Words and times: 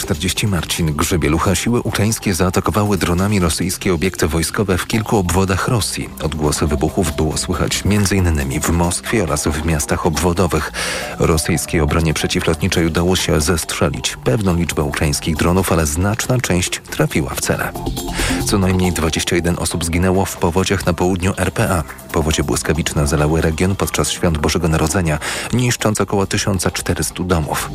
15.40 0.00 0.48
Marcin 0.48 0.94
Grzebielucha. 0.94 1.54
Siły 1.54 1.80
ukraińskie 1.80 2.34
zaatakowały 2.34 2.98
dronami 2.98 3.40
rosyjskie 3.40 3.94
obiekty 3.94 4.28
wojskowe 4.28 4.78
w 4.78 4.86
kilku 4.86 5.16
obwodach 5.16 5.68
Rosji. 5.68 6.08
Odgłosy 6.22 6.66
wybuchów 6.66 7.16
było 7.16 7.36
słychać 7.36 7.82
m.in. 7.86 8.60
w 8.60 8.70
Moskwie 8.70 9.22
oraz 9.22 9.46
w 9.46 9.64
miastach 9.64 10.06
obwodowych. 10.06 10.72
Rosyjskiej 11.18 11.80
obronie 11.80 12.14
przeciwlotniczej 12.14 12.86
udało 12.86 13.16
się 13.16 13.40
zestrzelić 13.40 14.16
pewną 14.24 14.56
liczbę 14.56 14.82
ukraińskich 14.82 15.36
dronów, 15.36 15.72
ale 15.72 15.86
znaczna 15.86 16.38
część 16.38 16.80
trafiła 16.90 17.34
w 17.34 17.40
cele. 17.40 17.72
Co 18.46 18.58
najmniej 18.58 18.92
21 18.92 19.58
osób 19.58 19.84
zginęło 19.84 20.24
w 20.24 20.36
powodziach 20.36 20.86
na 20.86 20.92
południu 20.92 21.32
RPA. 21.36 21.84
Powodzie 22.12 22.44
błyskawiczne 22.44 23.06
zalały 23.06 23.40
region 23.40 23.76
podczas 23.76 24.10
świąt 24.10 24.38
Bożego 24.38 24.68
Narodzenia, 24.68 25.18
niszcząc 25.52 26.00
około 26.00 26.26
1400 26.26 27.24
domów. 27.24 27.70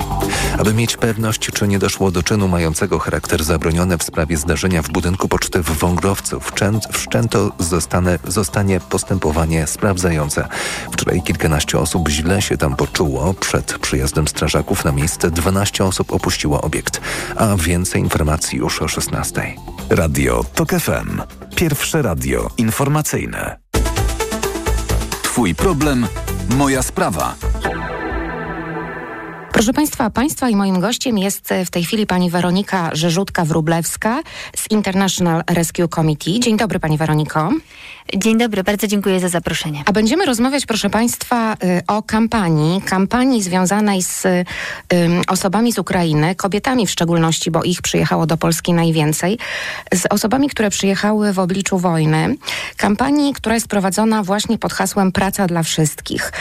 Aby 0.59 0.73
mieć 0.73 0.97
pewność, 0.97 1.39
czy 1.39 1.67
nie 1.67 1.79
doszło 1.79 2.11
do 2.11 2.14
czynu 2.23 2.47
mającego 2.47 2.99
charakter 2.99 3.43
zabroniony 3.43 3.97
w 3.97 4.03
sprawie 4.03 4.37
zdarzenia 4.37 4.81
w 4.81 4.89
budynku 4.89 5.27
poczty 5.27 5.61
w 5.63 5.71
Wągrowcu, 5.71 6.39
wszczęto 6.91 7.51
zostanie, 7.59 8.19
zostanie 8.27 8.79
postępowanie 8.79 9.67
sprawdzające. 9.67 10.47
Wczoraj 10.91 11.21
kilkanaście 11.21 11.79
osób 11.79 12.09
źle 12.09 12.41
się 12.41 12.57
tam 12.57 12.75
poczuło. 12.75 13.33
Przed 13.33 13.77
przyjazdem 13.79 14.27
strażaków 14.27 14.85
na 14.85 14.91
miejsce 14.91 15.31
12 15.31 15.85
osób 15.85 16.13
opuściło 16.13 16.61
obiekt. 16.61 17.01
A 17.35 17.55
więcej 17.55 18.01
informacji 18.01 18.59
już 18.59 18.81
o 18.81 18.87
16. 18.87 19.55
Radio 19.89 20.43
TOK 20.55 20.69
FM. 20.69 21.21
Pierwsze 21.55 22.01
radio 22.01 22.49
informacyjne. 22.57 23.59
Twój 25.23 25.55
problem, 25.55 26.07
moja 26.49 26.83
sprawa. 26.83 27.35
Proszę 29.55 29.73
Państwa, 29.73 30.09
Państwa 30.09 30.49
i 30.49 30.55
moim 30.55 30.79
gościem 30.79 31.17
jest 31.17 31.53
w 31.65 31.69
tej 31.69 31.83
chwili 31.83 32.07
pani 32.07 32.29
Weronika 32.29 32.89
Rzeżutka-Wrublewska 32.93 34.21
z 34.55 34.71
International 34.71 35.43
Rescue 35.49 35.87
Committee. 35.87 36.39
Dzień 36.39 36.57
dobry 36.57 36.79
Pani 36.79 36.97
Weroniko. 36.97 37.49
Dzień 38.15 38.37
dobry, 38.37 38.63
bardzo 38.63 38.87
dziękuję 38.87 39.19
za 39.19 39.29
zaproszenie. 39.29 39.83
A 39.85 39.91
będziemy 39.91 40.25
rozmawiać, 40.25 40.65
proszę 40.65 40.89
Państwa, 40.89 41.53
y, 41.53 41.81
o 41.87 42.03
kampanii, 42.03 42.81
kampanii 42.81 43.43
związanej 43.43 44.01
z 44.03 44.23
osobami 45.27 45.73
z 45.73 45.79
Ukrainy, 45.79 46.35
kobietami 46.35 46.87
w 46.87 46.91
szczególności, 46.91 47.51
bo 47.51 47.63
ich 47.63 47.81
przyjechało 47.81 48.25
do 48.25 48.37
Polski 48.37 48.73
najwięcej, 48.73 49.37
z 49.93 50.05
osobami, 50.09 50.49
które 50.49 50.69
przyjechały 50.69 51.33
w 51.33 51.39
obliczu 51.39 51.77
wojny. 51.77 52.35
Kampanii, 52.77 53.33
która 53.33 53.55
jest 53.55 53.67
prowadzona 53.67 54.23
właśnie 54.23 54.57
pod 54.57 54.73
hasłem 54.73 55.11
Praca 55.11 55.47
dla 55.47 55.63
wszystkich. 55.63 56.31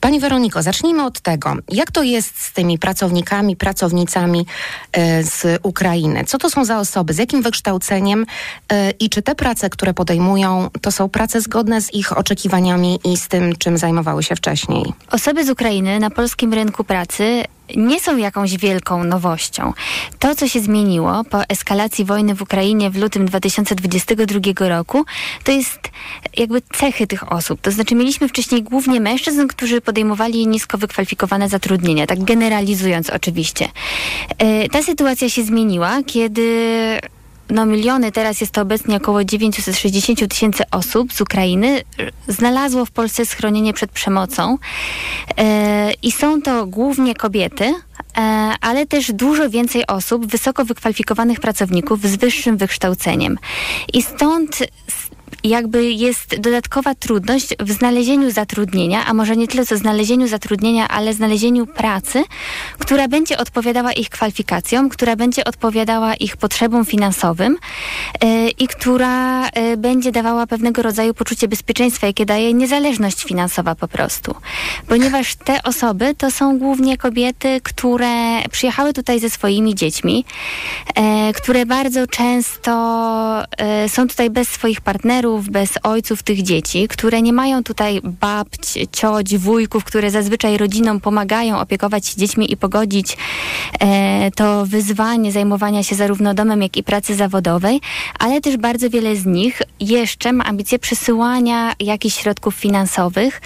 Pani 0.00 0.20
Weroniko, 0.20 0.62
zacznijmy 0.62 1.04
od 1.04 1.20
tego, 1.20 1.54
jak 1.68 1.90
to 1.90 2.02
jest 2.02 2.42
z 2.42 2.52
tymi 2.60 2.78
pracownikami, 2.78 3.56
pracownicami 3.56 4.40
y, 4.40 5.24
z 5.24 5.60
Ukrainy? 5.62 6.24
Co 6.24 6.38
to 6.38 6.50
są 6.50 6.64
za 6.64 6.78
osoby, 6.78 7.12
z 7.12 7.18
jakim 7.18 7.42
wykształceniem 7.42 8.22
y, 8.22 8.76
i 8.98 9.10
czy 9.10 9.22
te 9.22 9.34
prace, 9.34 9.70
które 9.70 9.94
podejmują, 9.94 10.68
to 10.80 10.92
są 10.92 11.08
prace 11.08 11.40
zgodne 11.40 11.80
z 11.80 11.94
ich 11.94 12.18
oczekiwaniami 12.18 13.00
i 13.04 13.16
z 13.16 13.28
tym, 13.28 13.56
czym 13.56 13.78
zajmowały 13.78 14.22
się 14.22 14.36
wcześniej. 14.36 14.92
Osoby 15.10 15.44
z 15.44 15.50
Ukrainy 15.50 16.00
na 16.00 16.10
polskim 16.10 16.54
rynku 16.54 16.84
pracy 16.84 17.44
nie 17.76 18.00
są 18.00 18.16
jakąś 18.16 18.56
wielką 18.56 19.04
nowością. 19.04 19.72
To, 20.18 20.34
co 20.34 20.48
się 20.48 20.60
zmieniło 20.60 21.24
po 21.24 21.44
eskalacji 21.48 22.04
wojny 22.04 22.34
w 22.34 22.42
Ukrainie 22.42 22.90
w 22.90 22.96
lutym 22.96 23.26
2022 23.26 24.68
roku, 24.68 25.04
to 25.44 25.52
jest 25.52 25.78
jakby 26.36 26.62
cechy 26.72 27.06
tych 27.06 27.32
osób. 27.32 27.60
To 27.60 27.70
znaczy 27.70 27.94
mieliśmy 27.94 28.28
wcześniej 28.28 28.62
głównie 28.62 29.00
mężczyzn, 29.00 29.46
którzy 29.46 29.80
podejmowali 29.80 30.46
nisko 30.46 30.78
wykwalifikowane 30.78 31.48
zatrudnienia, 31.48 32.06
tak 32.06 32.18
generalizując 32.50 33.10
oczywiście. 33.10 33.68
E, 34.38 34.68
ta 34.68 34.82
sytuacja 34.82 35.28
się 35.28 35.42
zmieniła, 35.42 36.02
kiedy 36.06 36.70
no, 37.50 37.66
miliony, 37.66 38.12
teraz 38.12 38.40
jest 38.40 38.52
to 38.52 38.62
obecnie 38.62 38.96
około 38.96 39.24
960 39.24 40.28
tysięcy 40.28 40.64
osób 40.70 41.12
z 41.12 41.20
Ukrainy, 41.20 41.82
znalazło 42.28 42.84
w 42.84 42.90
Polsce 42.90 43.26
schronienie 43.26 43.72
przed 43.72 43.90
przemocą. 43.90 44.58
E, 45.38 45.92
I 46.02 46.12
są 46.12 46.42
to 46.42 46.66
głównie 46.66 47.14
kobiety, 47.14 47.64
e, 47.64 48.20
ale 48.60 48.86
też 48.86 49.12
dużo 49.12 49.50
więcej 49.50 49.86
osób, 49.86 50.26
wysoko 50.26 50.64
wykwalifikowanych 50.64 51.40
pracowników 51.40 52.02
z 52.02 52.16
wyższym 52.16 52.56
wykształceniem. 52.56 53.38
I 53.92 54.02
stąd 54.02 54.58
jakby 55.44 55.90
jest 55.90 56.40
dodatkowa 56.40 56.94
trudność 56.94 57.48
w 57.60 57.72
znalezieniu 57.72 58.30
zatrudnienia, 58.30 59.06
a 59.06 59.14
może 59.14 59.36
nie 59.36 59.48
tyle 59.48 59.66
co 59.66 59.76
znalezieniu 59.76 60.28
zatrudnienia, 60.28 60.88
ale 60.88 61.14
znalezieniu 61.14 61.66
pracy, 61.66 62.24
która 62.78 63.08
będzie 63.08 63.38
odpowiadała 63.38 63.92
ich 63.92 64.08
kwalifikacjom, 64.10 64.88
która 64.88 65.16
będzie 65.16 65.44
odpowiadała 65.44 66.14
ich 66.14 66.36
potrzebom 66.36 66.84
finansowym 66.84 67.58
yy, 68.22 68.50
i 68.50 68.68
która 68.68 69.46
yy, 69.46 69.76
będzie 69.76 70.12
dawała 70.12 70.46
pewnego 70.46 70.82
rodzaju 70.82 71.14
poczucie 71.14 71.48
bezpieczeństwa, 71.48 72.06
jakie 72.06 72.26
daje 72.26 72.54
niezależność 72.54 73.24
finansowa 73.24 73.74
po 73.74 73.88
prostu. 73.88 74.34
Ponieważ 74.88 75.34
te 75.34 75.62
osoby 75.62 76.14
to 76.14 76.30
są 76.30 76.58
głównie 76.58 76.96
kobiety, 76.96 77.60
które 77.62 78.42
przyjechały 78.50 78.92
tutaj 78.92 79.20
ze 79.20 79.30
swoimi 79.30 79.74
dziećmi, 79.74 80.24
yy, 80.96 81.02
które 81.32 81.66
bardzo 81.66 82.06
często 82.06 82.70
są 83.88 84.08
tutaj 84.08 84.30
bez 84.30 84.48
swoich 84.48 84.80
partnerów, 84.80 85.29
bez 85.38 85.70
ojców 85.82 86.22
tych 86.22 86.42
dzieci, 86.42 86.88
które 86.88 87.22
nie 87.22 87.32
mają 87.32 87.64
tutaj 87.64 88.00
babć, 88.04 88.78
cioć, 88.92 89.38
wujków, 89.38 89.84
które 89.84 90.10
zazwyczaj 90.10 90.58
rodzinom 90.58 91.00
pomagają 91.00 91.58
opiekować 91.58 92.06
się 92.06 92.16
dziećmi 92.16 92.52
i 92.52 92.56
pogodzić 92.56 93.16
e, 93.80 94.30
to 94.30 94.66
wyzwanie 94.66 95.32
zajmowania 95.32 95.82
się 95.82 95.96
zarówno 95.96 96.34
domem, 96.34 96.62
jak 96.62 96.76
i 96.76 96.82
pracy 96.82 97.14
zawodowej, 97.14 97.80
ale 98.18 98.40
też 98.40 98.56
bardzo 98.56 98.90
wiele 98.90 99.16
z 99.16 99.26
nich 99.26 99.62
jeszcze 99.80 100.32
ma 100.32 100.44
ambicje 100.44 100.78
przesyłania 100.78 101.72
jakichś 101.80 102.16
środków 102.16 102.54
finansowych 102.54 103.40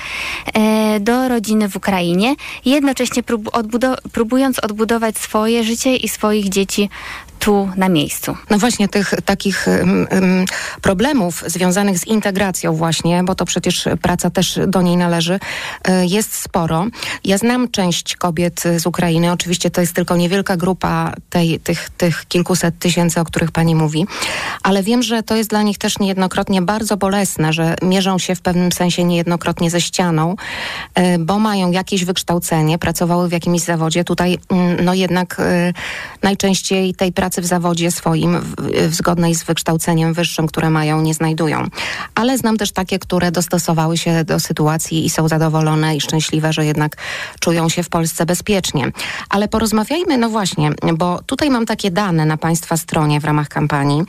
e, 0.54 1.00
do 1.00 1.28
rodziny 1.28 1.68
w 1.68 1.76
Ukrainie, 1.76 2.34
jednocześnie 2.64 3.22
prób 3.22 3.50
próbując 4.12 4.58
odbudować 4.58 5.18
swoje 5.18 5.64
życie 5.64 5.96
i 5.96 6.08
swoich 6.08 6.48
dzieci 6.48 6.88
tu 7.44 7.68
na 7.76 7.88
miejscu. 7.88 8.36
No 8.50 8.58
właśnie 8.58 8.88
tych 8.88 9.14
takich 9.24 9.66
um, 9.66 10.44
problemów 10.82 11.44
związanych 11.46 11.98
z 11.98 12.06
integracją 12.06 12.74
właśnie, 12.74 13.24
bo 13.24 13.34
to 13.34 13.44
przecież 13.44 13.88
praca 14.02 14.30
też 14.30 14.58
do 14.66 14.82
niej 14.82 14.96
należy, 14.96 15.34
y, 15.34 16.06
jest 16.06 16.34
sporo. 16.34 16.86
Ja 17.24 17.38
znam 17.38 17.70
część 17.70 18.16
kobiet 18.16 18.62
z 18.76 18.86
Ukrainy, 18.86 19.32
oczywiście 19.32 19.70
to 19.70 19.80
jest 19.80 19.92
tylko 19.92 20.16
niewielka 20.16 20.56
grupa 20.56 21.14
tej, 21.30 21.60
tych, 21.60 21.90
tych 21.90 22.28
kilkuset 22.28 22.78
tysięcy, 22.78 23.20
o 23.20 23.24
których 23.24 23.52
pani 23.52 23.74
mówi, 23.74 24.06
ale 24.62 24.82
wiem, 24.82 25.02
że 25.02 25.22
to 25.22 25.36
jest 25.36 25.50
dla 25.50 25.62
nich 25.62 25.78
też 25.78 25.98
niejednokrotnie 25.98 26.62
bardzo 26.62 26.96
bolesne, 26.96 27.52
że 27.52 27.76
mierzą 27.82 28.18
się 28.18 28.34
w 28.34 28.40
pewnym 28.40 28.72
sensie 28.72 29.04
niejednokrotnie 29.04 29.70
ze 29.70 29.80
ścianą, 29.80 30.36
y, 30.98 31.18
bo 31.18 31.38
mają 31.38 31.70
jakieś 31.70 32.04
wykształcenie, 32.04 32.78
pracowały 32.78 33.28
w 33.28 33.32
jakimś 33.32 33.60
zawodzie. 33.60 34.04
Tutaj 34.04 34.38
mm, 34.50 34.84
no 34.84 34.94
jednak 34.94 35.40
y, 35.40 35.74
najczęściej 36.22 36.94
tej 36.94 37.12
pracy 37.12 37.33
pracy 37.34 37.42
w 37.42 37.46
zawodzie 37.46 37.90
swoim, 37.90 38.40
w, 38.40 38.54
w 38.88 38.94
zgodnej 38.94 39.34
z 39.34 39.44
wykształceniem 39.44 40.14
wyższym, 40.14 40.46
które 40.46 40.70
mają, 40.70 41.02
nie 41.02 41.14
znajdują. 41.14 41.66
Ale 42.14 42.38
znam 42.38 42.56
też 42.56 42.72
takie, 42.72 42.98
które 42.98 43.30
dostosowały 43.30 43.96
się 43.96 44.24
do 44.24 44.40
sytuacji 44.40 45.06
i 45.06 45.10
są 45.10 45.28
zadowolone 45.28 45.96
i 45.96 46.00
szczęśliwe, 46.00 46.52
że 46.52 46.64
jednak 46.64 46.96
czują 47.40 47.68
się 47.68 47.82
w 47.82 47.88
Polsce 47.88 48.26
bezpiecznie. 48.26 48.92
Ale 49.28 49.48
porozmawiajmy, 49.48 50.18
no 50.18 50.28
właśnie, 50.28 50.70
bo 50.94 51.22
tutaj 51.26 51.50
mam 51.50 51.66
takie 51.66 51.90
dane 51.90 52.26
na 52.26 52.36
Państwa 52.36 52.76
stronie 52.76 53.20
w 53.20 53.24
ramach 53.24 53.48
kampanii, 53.48 54.02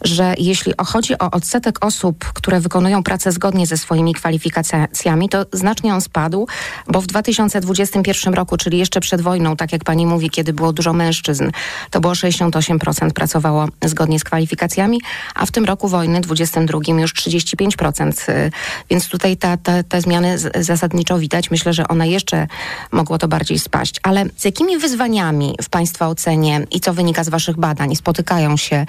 że 0.00 0.34
jeśli 0.38 0.72
chodzi 0.86 1.18
o 1.18 1.30
odsetek 1.30 1.84
osób, 1.84 2.24
które 2.34 2.60
wykonują 2.60 3.02
pracę 3.02 3.32
zgodnie 3.32 3.66
ze 3.66 3.76
swoimi 3.76 4.14
kwalifikacjami, 4.14 5.28
to 5.28 5.46
znacznie 5.52 5.94
on 5.94 6.00
spadł, 6.00 6.46
bo 6.88 7.00
w 7.00 7.06
2021 7.06 8.34
roku, 8.34 8.56
czyli 8.56 8.78
jeszcze 8.78 9.00
przed 9.00 9.20
wojną, 9.20 9.56
tak 9.56 9.72
jak 9.72 9.84
pani 9.84 10.06
mówi, 10.06 10.30
kiedy 10.30 10.52
było 10.52 10.72
dużo 10.72 10.92
mężczyzn, 10.92 11.50
to 11.90 12.00
było 12.00 12.14
68 12.14 12.71
8% 12.78 13.10
pracowało 13.10 13.68
zgodnie 13.84 14.18
z 14.18 14.24
kwalifikacjami, 14.24 15.00
a 15.34 15.46
w 15.46 15.50
tym 15.50 15.64
roku 15.64 15.88
wojny, 15.88 16.20
22 16.20 16.78
już 17.00 17.14
35%. 17.14 18.30
Y, 18.30 18.50
więc 18.90 19.08
tutaj 19.08 19.36
ta, 19.36 19.56
ta, 19.56 19.82
te 19.82 20.00
zmiany 20.00 20.38
zasadniczo 20.60 21.18
widać. 21.18 21.50
Myślę, 21.50 21.72
że 21.72 21.88
one 21.88 22.08
jeszcze 22.08 22.46
mogło 22.92 23.18
to 23.18 23.28
bardziej 23.28 23.58
spaść. 23.58 24.00
Ale 24.02 24.24
z 24.36 24.44
jakimi 24.44 24.78
wyzwaniami 24.78 25.54
w 25.62 25.68
Państwa 25.68 26.08
ocenie 26.08 26.66
i 26.70 26.80
co 26.80 26.94
wynika 26.94 27.24
z 27.24 27.28
Waszych 27.28 27.56
badań 27.56 27.96
spotykają 27.96 28.56
się 28.56 28.86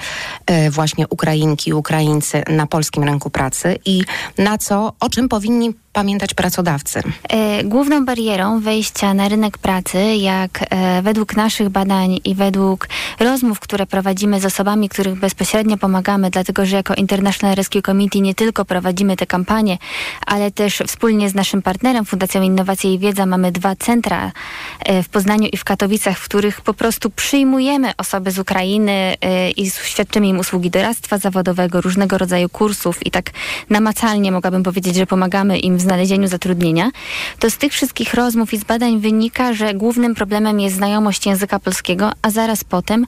y, 0.51 0.69
właśnie 0.71 1.07
Ukrainki, 1.07 1.73
Ukraińcy 1.73 2.43
na 2.49 2.67
polskim 2.67 3.03
rynku 3.03 3.29
pracy 3.29 3.79
i 3.85 4.03
na 4.37 4.57
co, 4.57 4.93
o 4.99 5.09
czym 5.09 5.29
powinni 5.29 5.73
pamiętać 5.93 6.33
pracodawcy? 6.33 7.01
E, 7.29 7.63
główną 7.63 8.05
barierą 8.05 8.59
wejścia 8.59 9.13
na 9.13 9.29
rynek 9.29 9.57
pracy, 9.57 10.15
jak 10.15 10.65
e, 10.69 11.01
według 11.01 11.35
naszych 11.35 11.69
badań 11.69 12.19
i 12.25 12.35
według 12.35 12.87
rozmów, 13.19 13.59
które 13.59 13.85
prowadzimy 13.85 14.39
z 14.39 14.45
osobami, 14.45 14.89
których 14.89 15.19
bezpośrednio 15.19 15.77
pomagamy, 15.77 16.29
dlatego 16.29 16.65
że 16.65 16.75
jako 16.75 16.93
International 16.93 17.55
Rescue 17.55 17.81
Committee 17.81 18.21
nie 18.21 18.35
tylko 18.35 18.65
prowadzimy 18.65 19.17
te 19.17 19.25
kampanie, 19.25 19.77
ale 20.25 20.51
też 20.51 20.83
wspólnie 20.87 21.29
z 21.29 21.35
naszym 21.35 21.61
partnerem 21.61 22.05
Fundacją 22.05 22.41
Innowacje 22.41 22.93
i 22.93 22.99
Wiedza 22.99 23.25
mamy 23.25 23.51
dwa 23.51 23.75
centra 23.75 24.31
e, 24.79 25.03
w 25.03 25.09
Poznaniu 25.09 25.47
i 25.51 25.57
w 25.57 25.63
Katowicach, 25.63 26.17
w 26.17 26.23
których 26.23 26.61
po 26.61 26.73
prostu 26.73 27.09
przyjmujemy 27.09 27.91
osoby 27.97 28.31
z 28.31 28.39
Ukrainy 28.39 29.15
i 29.57 29.69
świadczymy 29.69 30.27
im 30.27 30.39
usługi 30.39 30.69
doradztwa 30.69 31.17
zawodowego, 31.17 31.81
różnego 31.81 32.17
rodzaju 32.17 32.49
kursów 32.49 33.05
i 33.05 33.11
tak 33.11 33.31
namacalnie 33.69 34.31
mogłabym 34.31 34.63
powiedzieć, 34.63 34.95
że 34.95 35.05
pomagamy 35.05 35.59
im 35.59 35.77
w 35.77 35.81
znalezieniu 35.81 36.27
zatrudnienia, 36.27 36.91
to 37.39 37.49
z 37.49 37.57
tych 37.57 37.73
wszystkich 37.73 38.13
rozmów 38.13 38.53
i 38.53 38.57
z 38.57 38.63
badań 38.63 38.99
wynika, 38.99 39.53
że 39.53 39.73
głównym 39.73 40.15
problemem 40.15 40.59
jest 40.59 40.75
znajomość 40.75 41.25
języka 41.25 41.59
polskiego, 41.59 42.11
a 42.21 42.29
zaraz 42.29 42.63
potem 42.63 43.02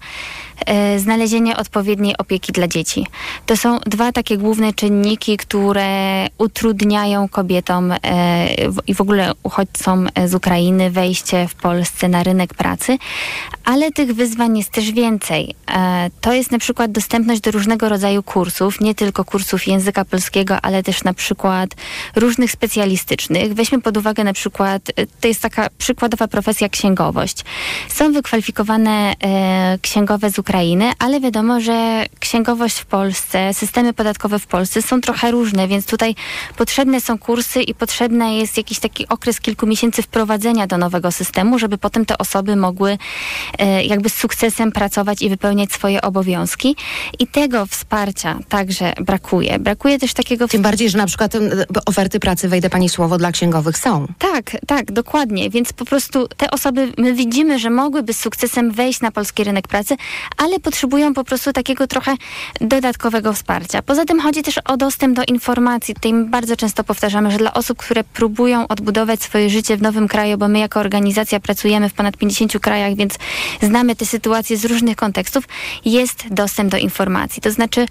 e, 0.65 1.00
znalezienie 1.00 1.57
odpowiedniej 1.57 2.18
opieki 2.18 2.51
dla 2.51 2.68
dzieci. 2.68 3.07
To 3.45 3.57
są 3.57 3.80
dwa 3.80 4.12
takie 4.12 4.38
główne 4.38 4.74
czynniki, 4.74 5.38
które 5.38 6.27
utrudniają 6.38 7.30
kobietom 7.30 7.92
e, 7.92 7.97
i 8.88 8.94
w 8.94 9.01
ogóle 9.01 9.31
uchodźcom 9.44 10.09
z 10.25 10.36
Ukrainy 10.36 10.92
wejście 10.92 11.47
w 11.47 11.56
Polsce 11.56 12.09
na 12.09 12.24
rynek 12.24 12.53
pracy, 12.53 12.97
ale 13.65 13.92
tych 13.92 14.13
wyzwań 14.13 14.57
jest 14.57 14.71
też 14.71 14.92
więcej. 14.92 15.56
E, 15.71 16.09
to 16.21 16.33
jest 16.33 16.51
na 16.51 16.59
przykład 16.59 16.92
dostępność 16.92 17.42
do 17.42 17.51
różnego 17.51 17.89
rodzaju 17.89 18.24
kursów, 18.24 18.81
nie 18.81 18.95
tylko 18.95 19.25
kursów 19.25 19.68
języka 19.68 20.06
polskiego, 20.06 20.57
ale 20.62 20.83
też 20.83 21.03
na 21.03 21.13
przykład 21.13 21.69
różnych 22.15 22.51
specjalistycznych. 22.51 23.53
Weźmy 23.53 23.81
pod 23.81 23.97
uwagę 23.97 24.24
na 24.24 24.33
przykład, 24.33 24.92
to 25.21 25.27
jest 25.27 25.42
taka 25.42 25.69
przykładowa 25.77 26.27
profesja 26.27 26.69
księgowość. 26.69 27.45
Są 27.89 28.12
wykwalifikowane 28.12 29.13
księgowe 29.86 30.30
z 30.30 30.40
Ukrainy, 30.40 30.92
ale 31.00 31.20
wiadomo, 31.20 31.62
że 31.62 32.06
księgowość 32.20 32.80
w 32.80 32.86
Polsce, 32.86 33.54
systemy 33.54 33.94
podatkowe 33.94 34.40
w 34.40 34.48
Polsce 34.48 34.82
są 34.82 35.02
trochę 35.02 35.32
różne, 35.32 35.68
więc 35.68 35.86
tutaj 35.86 36.16
potrzebne 36.58 37.02
są 37.02 37.18
kursy 37.18 37.62
i 37.62 37.74
potrzebny 37.74 38.36
jest 38.36 38.58
jakiś 38.58 38.80
taki 38.80 39.08
okres 39.08 39.40
kilku 39.40 39.68
miesięcy 39.68 40.02
wprowadzenia 40.02 40.68
do 40.68 40.78
nowego 40.78 41.12
systemu, 41.12 41.60
żeby 41.60 41.78
potem 41.78 42.06
te 42.06 42.18
osoby 42.18 42.56
mogły 42.56 42.98
e, 43.60 43.86
jakby 43.86 44.10
z 44.10 44.14
sukcesem 44.14 44.72
pracować 44.72 45.22
i 45.22 45.30
wypełniać 45.30 45.72
swoje 45.72 46.02
obowiązki. 46.02 46.76
I 47.20 47.28
tego 47.28 47.66
wsparcia 47.66 48.40
także 48.50 48.94
brakuje. 49.02 49.60
Brakuje 49.60 50.00
też 50.00 50.14
takiego... 50.14 50.48
Tym 50.48 50.62
bardziej, 50.62 50.90
że 50.90 50.98
na 50.98 51.06
przykład 51.06 51.34
oferty 51.86 52.20
pracy, 52.20 52.48
wejdę 52.48 52.70
pani 52.70 52.90
słowo, 52.90 53.18
dla 53.18 53.31
księgowych 53.31 53.78
są. 53.78 54.08
Tak, 54.20 54.58
tak, 54.68 54.92
dokładnie. 54.92 55.50
Więc 55.50 55.74
po 55.74 55.86
prostu 55.86 56.28
te 56.28 56.52
osoby, 56.52 56.94
my 56.98 57.14
widzimy, 57.14 57.60
że 57.60 57.70
mogłyby 57.70 58.14
z 58.14 58.20
sukcesem 58.20 58.72
wejść 58.72 59.02
na 59.02 59.12
polski 59.12 59.44
rynek 59.44 59.68
pracy, 59.68 59.75
ale 60.38 60.60
potrzebują 60.60 61.13
po 61.13 61.24
prostu 61.24 61.54
takiego 61.54 61.88
trochę 61.88 62.16
dodatkowego 62.62 63.33
wsparcia. 63.33 63.81
Poza 63.81 64.06
tym 64.06 64.19
chodzi 64.19 64.44
też 64.44 64.57
o 64.57 64.77
dostęp 64.77 65.16
do 65.16 65.24
informacji. 65.27 65.95
Tutaj 65.95 66.13
bardzo 66.13 66.56
często 66.56 66.83
powtarzamy, 66.83 67.31
że 67.31 67.38
dla 67.38 67.54
osób, 67.54 67.77
które 67.77 68.04
próbują 68.04 68.68
odbudować 68.68 69.22
swoje 69.22 69.50
życie 69.50 69.77
w 69.77 69.81
nowym 69.81 70.07
kraju, 70.07 70.38
bo 70.38 70.48
my 70.48 70.60
jako 70.60 70.80
organizacja 70.80 71.39
pracujemy 71.39 71.89
w 71.89 71.94
ponad 71.94 72.18
50 72.18 72.60
krajach, 72.60 72.95
więc 72.95 73.16
znamy 73.62 73.95
te 73.95 74.06
sytuacje 74.06 74.57
z 74.57 74.66
różnych 74.66 74.95
kontekstów, 74.95 75.44
jest 75.86 76.25
dostęp 76.31 76.71
do 76.71 76.78
informacji. 76.78 77.42
To 77.42 77.51
znaczy 77.51 77.86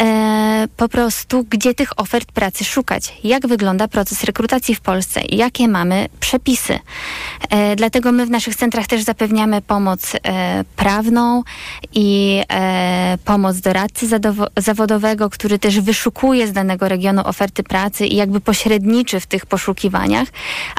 e, 0.00 0.68
po 0.76 0.88
prostu, 0.88 1.44
gdzie 1.50 1.74
tych 1.74 2.00
ofert 2.00 2.32
pracy 2.32 2.64
szukać, 2.64 3.14
jak 3.24 3.46
wygląda 3.46 3.88
proces 3.88 4.24
rekrutacji 4.24 4.74
w 4.74 4.80
Polsce, 4.80 5.20
jakie 5.28 5.68
mamy 5.68 6.08
przepisy. 6.20 6.78
E, 7.50 7.76
dlatego 7.76 8.12
my 8.12 8.26
w 8.26 8.30
naszych 8.30 8.56
centrach 8.56 8.86
też 8.86 9.02
zapewniamy 9.02 9.62
pomoc 9.62 10.12
e, 10.14 10.64
prawną 10.76 11.19
i 11.94 12.40
e, 12.52 13.18
pomoc 13.24 13.56
doradcy 13.60 14.06
zawodowego, 14.56 15.30
który 15.30 15.58
też 15.58 15.80
wyszukuje 15.80 16.46
z 16.46 16.52
danego 16.52 16.88
regionu 16.88 17.22
oferty 17.24 17.62
pracy 17.62 18.06
i 18.06 18.16
jakby 18.16 18.40
pośredniczy 18.40 19.20
w 19.20 19.26
tych 19.26 19.46
poszukiwaniach, 19.46 20.28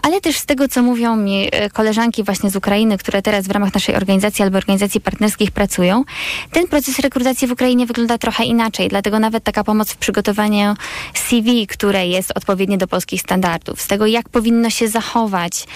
ale 0.03 0.21
też 0.21 0.37
z 0.37 0.45
tego, 0.45 0.67
co 0.67 0.83
mówią 0.83 1.15
mi 1.15 1.47
e, 1.51 1.69
koleżanki 1.69 2.23
właśnie 2.23 2.49
z 2.49 2.55
Ukrainy, 2.55 2.97
które 2.97 3.21
teraz 3.21 3.47
w 3.47 3.51
ramach 3.51 3.73
naszej 3.73 3.95
organizacji 3.95 4.43
albo 4.43 4.57
organizacji 4.57 5.01
partnerskich 5.01 5.51
pracują, 5.51 6.03
ten 6.51 6.67
proces 6.67 6.99
rekrutacji 6.99 7.47
w 7.47 7.51
Ukrainie 7.51 7.85
wygląda 7.85 8.17
trochę 8.17 8.43
inaczej, 8.43 8.89
dlatego 8.89 9.19
nawet 9.19 9.43
taka 9.43 9.63
pomoc 9.63 9.91
w 9.91 9.97
przygotowaniu 9.97 10.75
CV, 11.13 11.67
które 11.67 12.07
jest 12.07 12.31
odpowiednie 12.35 12.77
do 12.77 12.87
polskich 12.87 13.21
standardów, 13.21 13.81
z 13.81 13.87
tego 13.87 14.05
jak 14.05 14.29
powinno 14.29 14.69
się 14.69 14.87
zachować 14.87 15.67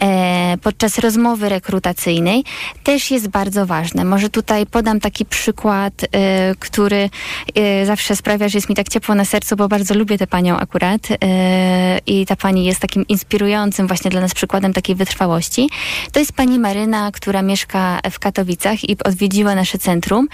e, 0.00 0.56
podczas 0.62 0.98
rozmowy 0.98 1.48
rekrutacyjnej, 1.48 2.44
też 2.84 3.10
jest 3.10 3.28
bardzo 3.28 3.66
ważne. 3.66 4.04
Może 4.10 4.30
tutaj 4.30 4.66
podam 4.66 5.00
taki 5.00 5.24
przykład, 5.24 5.94
e, 6.12 6.54
który 6.58 7.10
e, 7.54 7.86
zawsze 7.86 8.16
sprawia, 8.16 8.48
że 8.48 8.58
jest 8.58 8.68
mi 8.68 8.74
tak 8.74 8.88
ciepło 8.88 9.14
na 9.14 9.24
sercu, 9.24 9.56
bo 9.56 9.68
bardzo 9.68 9.94
lubię 9.94 10.18
tę 10.18 10.26
panią 10.26 10.56
akurat 10.56 11.00
e, 11.24 11.98
i 12.06 12.26
ta 12.26 12.36
pani 12.36 12.64
jest 12.64 12.80
takim 12.80 13.06
inspirującym 13.06 13.86
właśnie 13.86 14.10
dla 14.10 14.20
nas 14.20 14.34
przykładem 14.34 14.72
takiej 14.72 14.94
wytrwałości. 14.96 15.68
To 16.12 16.18
jest 16.18 16.32
pani 16.32 16.58
Maryna, 16.58 17.12
która 17.12 17.42
mieszka 17.42 18.00
w 18.10 18.18
Katowicach 18.18 18.88
i 18.88 18.96
odwiedziła 19.04 19.54
nasze 19.54 19.78
centrum 19.78 20.28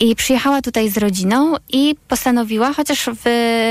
i 0.00 0.16
przyjechała 0.16 0.62
tutaj 0.62 0.88
z 0.88 0.98
rodziną 0.98 1.54
i 1.68 1.94
postanowiła, 2.08 2.72
chociaż 2.72 3.10
w 3.24 3.26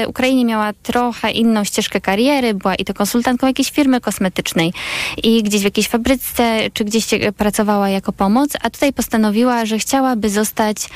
Ukrainie 0.08 0.46
miała 0.46 0.74
trochę 0.74 1.32
inną 1.32 1.64
ścieżkę 1.64 2.02
kariery, 2.02 2.54
była 2.54 2.76
i 2.76 2.86
to 2.86 2.94
konsultantką 2.94 3.48
jakiejś 3.48 3.72
firmy 3.72 4.02
kosmetycznej 4.02 4.74
i 5.24 5.44
gdzieś 5.44 5.62
w 5.62 5.66
jakiejś 5.66 5.88
fabryce, 5.88 6.60
czy 6.74 6.86
gdzieś 6.86 7.06
pracowała 7.38 7.90
jako 7.90 8.12
pomoc, 8.12 8.50
a 8.62 8.70
tutaj 8.70 8.94
postanowiła, 8.94 9.45
że 9.64 9.80
chciałaby 9.80 10.30
zostać 10.30 10.90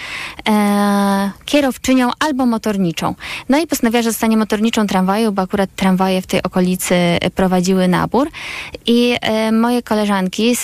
e, 0.49 1.31
kierowczynią 1.45 2.09
albo 2.19 2.45
motorniczą. 2.45 3.15
No 3.49 3.57
i 3.57 3.67
postanowiła, 3.67 4.01
że 4.01 4.11
zostanie 4.11 4.37
motorniczą 4.37 4.87
tramwaju, 4.87 5.31
bo 5.31 5.41
akurat 5.41 5.69
tramwaje 5.75 6.21
w 6.21 6.27
tej 6.27 6.43
okolicy 6.43 6.95
prowadziły 7.35 7.87
nabór 7.87 8.29
i 8.85 9.15
e, 9.21 9.51
moje 9.51 9.81
koleżanki 9.81 10.55
z, 10.55 10.63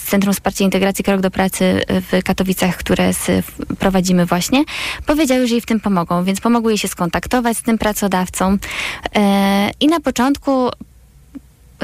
Centrum 0.00 0.34
Wsparcia 0.34 0.64
Integracji 0.64 1.04
Krok 1.04 1.20
do 1.20 1.30
Pracy 1.30 1.82
w 1.88 2.22
Katowicach, 2.24 2.76
które 2.76 3.12
z, 3.12 3.46
prowadzimy 3.78 4.26
właśnie, 4.26 4.64
powiedziały, 5.06 5.46
że 5.46 5.54
jej 5.54 5.60
w 5.60 5.66
tym 5.66 5.80
pomogą, 5.80 6.24
więc 6.24 6.40
pomogły 6.40 6.72
jej 6.72 6.78
się 6.78 6.88
skontaktować 6.88 7.56
z 7.56 7.62
tym 7.62 7.78
pracodawcą 7.78 8.56
e, 9.16 9.70
i 9.80 9.86
na 9.86 10.00
początku 10.00 10.68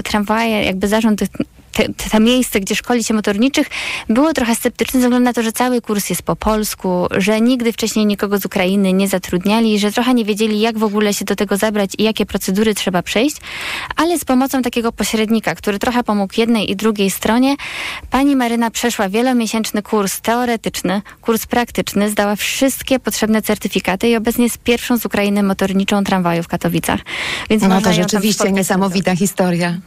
tramwaje, 0.03 0.65
jakby 0.65 0.89
zarząd 0.89 1.21
te, 1.77 2.11
te 2.11 2.21
miejsce, 2.21 2.61
gdzie 2.61 2.75
szkoli 2.75 3.05
się 3.05 3.15
motorniczych, 3.15 3.67
było 4.09 4.33
trochę 4.33 4.55
sceptyczne 4.55 5.01
ze 5.01 5.07
względu 5.07 5.25
na 5.25 5.33
to, 5.33 5.43
że 5.43 5.53
cały 5.53 5.81
kurs 5.81 6.11
jest 6.11 6.23
po 6.23 6.37
polsku, 6.37 7.07
że 7.11 7.41
nigdy 7.41 7.73
wcześniej 7.73 8.07
nikogo 8.07 8.39
z 8.39 8.45
Ukrainy 8.47 8.93
nie 8.93 9.09
zatrudniali, 9.09 9.79
że 9.79 9.93
trochę 9.93 10.15
nie 10.15 10.25
wiedzieli, 10.25 10.61
jak 10.61 10.79
w 10.79 10.85
ogóle 10.85 11.15
się 11.15 11.25
do 11.25 11.37
tego 11.37 11.57
zabrać 11.57 11.91
i 11.99 12.03
jakie 12.03 12.27
procedury 12.27 12.75
trzeba 12.75 13.03
przejść, 13.03 13.37
ale 13.97 14.19
z 14.19 14.25
pomocą 14.25 14.63
takiego 14.63 14.93
pośrednika, 14.93 15.55
który 15.55 15.79
trochę 15.79 16.05
pomógł 16.05 16.35
jednej 16.37 16.71
i 16.71 16.77
drugiej 16.77 17.11
stronie, 17.11 17.57
pani 18.11 18.37
Maryna 18.37 18.71
przeszła 18.71 19.09
wielomiesięczny 19.09 19.83
kurs 19.83 20.21
teoretyczny, 20.21 21.03
kurs 21.21 21.47
praktyczny, 21.47 22.11
zdała 22.11 22.37
wszystkie 22.37 22.99
potrzebne 22.99 23.43
certyfikaty 23.43 24.09
i 24.09 24.17
obecnie 24.17 24.45
jest 24.45 24.59
pierwszą 24.59 24.99
z 24.99 25.07
Ukrainy 25.07 25.43
motorniczą 25.43 26.05
tramwaju 26.05 26.43
w 26.43 26.49
Katowicach. 26.49 27.01
Więc 27.51 27.63
no 27.63 27.81
to 27.81 27.93
rzeczywiście 27.93 28.53
niesamowita 28.53 29.17
historia. 29.17 29.79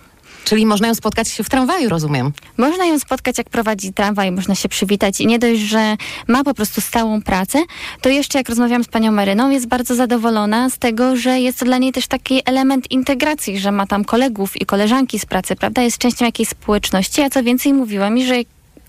Czyli 0.49 0.65
można 0.65 0.87
ją 0.87 0.95
spotkać 0.95 1.29
w 1.29 1.49
tramwaju, 1.49 1.89
rozumiem. 1.89 2.31
Można 2.57 2.85
ją 2.85 2.99
spotkać, 2.99 3.37
jak 3.37 3.49
prowadzi 3.49 3.93
tramwaj, 3.93 4.31
można 4.31 4.55
się 4.55 4.69
przywitać 4.69 5.21
i 5.21 5.27
nie 5.27 5.39
dość, 5.39 5.61
że 5.61 5.97
ma 6.27 6.43
po 6.43 6.53
prostu 6.53 6.81
stałą 6.81 7.21
pracę, 7.21 7.59
to 8.01 8.09
jeszcze 8.09 8.37
jak 8.37 8.49
rozmawiam 8.49 8.83
z 8.83 8.87
panią 8.87 9.11
Maryną, 9.11 9.49
jest 9.49 9.67
bardzo 9.67 9.95
zadowolona 9.95 10.69
z 10.69 10.77
tego, 10.77 11.15
że 11.15 11.39
jest 11.39 11.59
to 11.59 11.65
dla 11.65 11.77
niej 11.77 11.91
też 11.91 12.07
taki 12.07 12.41
element 12.45 12.91
integracji, 12.91 13.59
że 13.59 13.71
ma 13.71 13.87
tam 13.87 14.05
kolegów 14.05 14.61
i 14.61 14.65
koleżanki 14.65 15.19
z 15.19 15.25
pracy, 15.25 15.55
prawda? 15.55 15.81
Jest 15.81 15.97
częścią 15.97 16.25
jakiejś 16.25 16.49
społeczności, 16.49 17.21
a 17.21 17.29
co 17.29 17.43
więcej 17.43 17.73
mówiła 17.73 18.09
mi, 18.09 18.25
że 18.25 18.35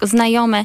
znajome 0.03 0.65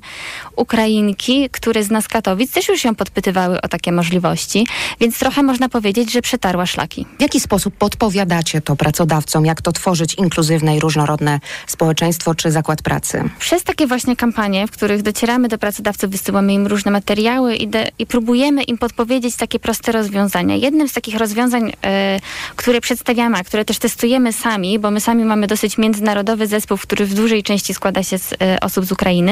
Ukrainki, 0.56 1.50
które 1.50 1.84
z 1.84 1.92
nas 1.92 2.08
Katowic 2.08 2.52
też 2.52 2.68
już 2.68 2.84
ją 2.84 2.96
podpytywały 2.96 3.62
o 3.62 3.68
takie 3.68 3.92
możliwości, 3.92 4.68
więc 5.00 5.20
trochę 5.20 5.44
można 5.44 5.70
powiedzieć, 5.70 6.12
że 6.12 6.22
przetarła 6.22 6.66
szlaki. 6.66 7.06
W 7.20 7.22
jaki 7.22 7.40
sposób 7.40 7.76
podpowiadacie 7.76 8.62
to 8.62 8.76
pracodawcom, 8.76 9.46
jak 9.46 9.62
to 9.62 9.72
tworzyć 9.72 10.14
inkluzywne 10.14 10.78
i 10.78 10.80
różnorodne 10.80 11.40
społeczeństwo 11.68 12.36
czy 12.36 12.52
zakład 12.52 12.82
pracy? 12.82 13.30
Przez 13.40 13.64
takie 13.64 13.88
właśnie 13.88 14.16
kampanie, 14.16 14.68
w 14.68 14.72
których 14.72 15.02
docieramy 15.02 15.48
do 15.48 15.58
pracodawców, 15.58 16.10
wysyłamy 16.10 16.54
im 16.54 16.68
różne 16.68 16.92
materiały 16.92 17.56
i, 17.56 17.68
de, 17.68 17.92
i 18.00 18.06
próbujemy 18.06 18.64
im 18.64 18.78
podpowiedzieć 18.78 19.36
takie 19.36 19.60
proste 19.60 19.92
rozwiązania. 19.92 20.56
Jednym 20.56 20.90
z 20.90 20.94
takich 20.94 21.18
rozwiązań, 21.18 21.72
e, 21.86 22.20
które 22.56 22.82
przedstawiamy, 22.82 23.38
a 23.38 23.44
które 23.44 23.66
też 23.66 23.80
testujemy 23.80 24.34
sami, 24.34 24.80
bo 24.80 24.92
my 24.92 25.02
sami 25.02 25.26
mamy 25.26 25.48
dosyć 25.48 25.78
międzynarodowy 25.78 26.48
zespół, 26.48 26.78
który 26.78 27.06
w 27.06 27.14
dużej 27.14 27.44
części 27.44 27.74
składa 27.74 28.04
się 28.04 28.18
z 28.18 28.34
e, 28.34 28.60
osób 28.62 28.86
z 28.86 28.92
Ukrainy, 28.92 29.25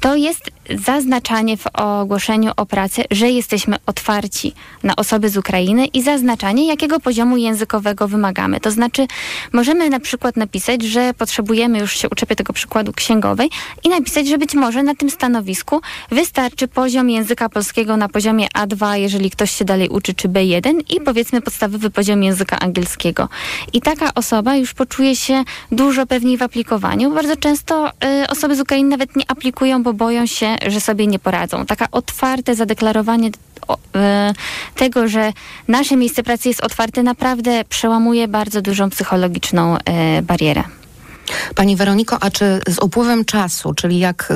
To 0.00 0.16
jest 0.16 0.50
zaznaczanie 0.70 1.56
w 1.56 1.66
ogłoszeniu 1.66 2.52
o 2.56 2.66
pracę, 2.66 3.02
że 3.10 3.30
jesteśmy 3.30 3.76
otwarci 3.86 4.52
na 4.82 4.96
osoby 4.96 5.28
z 5.28 5.36
Ukrainy 5.36 5.86
i 5.86 6.02
zaznaczanie, 6.02 6.68
jakiego 6.68 7.00
poziomu 7.00 7.36
językowego 7.36 8.08
wymagamy. 8.08 8.60
To 8.60 8.70
znaczy, 8.70 9.06
możemy 9.52 9.90
na 9.90 10.00
przykład 10.00 10.36
napisać, 10.36 10.82
że 10.82 11.14
potrzebujemy, 11.14 11.78
już 11.78 11.96
się 11.96 12.08
uczepię 12.08 12.36
tego 12.36 12.52
przykładu 12.52 12.92
księgowej, 12.92 13.50
i 13.84 13.88
napisać, 13.88 14.28
że 14.28 14.38
być 14.38 14.54
może 14.54 14.82
na 14.82 14.94
tym 14.94 15.10
stanowisku 15.10 15.80
wystarczy 16.10 16.68
poziom 16.68 17.10
języka 17.10 17.48
polskiego 17.48 17.96
na 17.96 18.08
poziomie 18.08 18.48
A2, 18.54 18.94
jeżeli 18.94 19.30
ktoś 19.30 19.50
się 19.50 19.64
dalej 19.64 19.88
uczy, 19.88 20.14
czy 20.14 20.28
B1 20.28 20.80
i 20.90 21.00
powiedzmy 21.00 21.40
podstawowy 21.40 21.90
poziom 21.90 22.22
języka 22.22 22.58
angielskiego. 22.58 23.28
I 23.72 23.80
taka 23.80 24.14
osoba 24.14 24.56
już 24.56 24.74
poczuje 24.74 25.16
się 25.16 25.44
dużo 25.72 26.06
pewniej 26.06 26.36
w 26.36 26.42
aplikowaniu. 26.42 27.14
Bardzo 27.14 27.36
często 27.36 27.88
y, 27.88 28.28
osoby 28.28 28.56
z 28.56 28.60
Ukrainy 28.60 28.90
nawet 28.90 29.13
nie 29.16 29.30
aplikują, 29.30 29.82
bo 29.82 29.92
boją 29.92 30.26
się, 30.26 30.56
że 30.66 30.80
sobie 30.80 31.06
nie 31.06 31.18
poradzą. 31.18 31.66
Taka 31.66 31.86
otwarte 31.92 32.54
zadeklarowanie 32.54 33.28
y, 33.28 33.32
tego, 34.74 35.08
że 35.08 35.32
nasze 35.68 35.96
miejsce 35.96 36.22
pracy 36.22 36.48
jest 36.48 36.64
otwarte, 36.64 37.02
naprawdę 37.02 37.64
przełamuje 37.68 38.28
bardzo 38.28 38.62
dużą 38.62 38.90
psychologiczną 38.90 39.76
y, 39.76 40.22
barierę. 40.22 40.64
Pani 41.54 41.76
Weroniko, 41.76 42.22
a 42.22 42.30
czy 42.30 42.60
z 42.68 42.78
upływem 42.78 43.24
czasu, 43.24 43.74
czyli 43.74 43.98
jak 43.98 44.28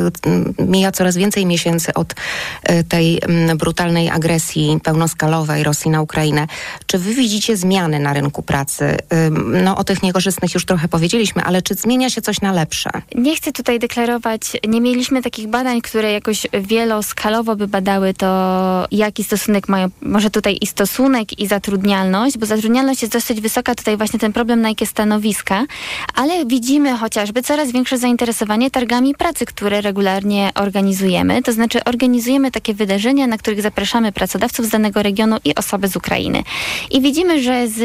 y, 0.58 0.62
mija 0.62 0.92
coraz 0.92 1.16
więcej 1.16 1.46
miesięcy 1.46 1.94
od 1.94 2.12
y, 2.12 2.84
tej 2.84 3.20
brutalnej 3.56 4.10
agresji 4.10 4.80
pełnoskalowej 4.82 5.62
Rosji 5.62 5.90
na 5.90 6.02
Ukrainę, 6.02 6.46
czy 6.86 6.98
wy 6.98 7.14
widzicie 7.14 7.56
zmiany 7.56 7.98
na 7.98 8.12
rynku 8.12 8.42
pracy? 8.42 8.96
No 9.64 9.76
o 9.76 9.84
tych 9.84 10.02
niekorzystnych 10.02 10.54
już 10.54 10.64
trochę 10.64 10.88
powiedzieliśmy, 10.88 11.42
ale 11.42 11.62
czy 11.62 11.74
zmienia 11.74 12.10
się 12.10 12.22
coś 12.22 12.40
na 12.40 12.52
lepsze? 12.52 12.90
Nie 13.14 13.36
chcę 13.36 13.52
tutaj 13.52 13.78
deklarować, 13.78 14.40
nie 14.68 14.80
mieliśmy 14.80 15.22
takich 15.22 15.48
badań, 15.48 15.80
które 15.80 16.12
jakoś 16.12 16.46
wieloskalowo 16.52 17.56
by 17.56 17.66
badały 17.66 18.14
to, 18.14 18.86
jaki 18.90 19.24
stosunek 19.24 19.68
mają, 19.68 19.88
może 20.02 20.30
tutaj 20.30 20.58
i 20.60 20.66
stosunek 20.66 21.38
i 21.38 21.46
zatrudnialność, 21.46 22.38
bo 22.38 22.46
zatrudnialność 22.46 23.02
jest 23.02 23.12
dosyć 23.12 23.40
wysoka, 23.40 23.74
tutaj 23.74 23.96
właśnie 23.96 24.18
ten 24.18 24.32
problem 24.32 24.60
na 24.60 24.68
jakie 24.68 24.86
stanowiska, 24.86 25.64
ale 26.14 26.46
widzimy 26.46 26.87
widzimy 26.88 27.00
chociażby 27.00 27.42
coraz 27.42 27.72
większe 27.72 27.98
zainteresowanie 27.98 28.70
targami 28.70 29.14
pracy, 29.14 29.46
które 29.46 29.80
regularnie 29.80 30.50
organizujemy. 30.54 31.42
To 31.42 31.52
znaczy 31.52 31.84
organizujemy 31.84 32.50
takie 32.50 32.74
wydarzenia, 32.74 33.26
na 33.26 33.38
których 33.38 33.62
zapraszamy 33.62 34.12
pracodawców 34.12 34.66
z 34.66 34.68
danego 34.68 35.02
regionu 35.02 35.36
i 35.44 35.54
osoby 35.54 35.88
z 35.88 35.96
Ukrainy. 35.96 36.42
I 36.90 37.00
widzimy, 37.00 37.42
że 37.42 37.68
z 37.68 37.80